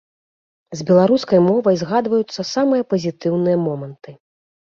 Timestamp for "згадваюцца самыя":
1.81-2.81